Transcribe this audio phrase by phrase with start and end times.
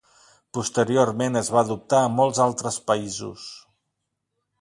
[0.57, 3.45] Posteriorment es va adoptar a molts altres països.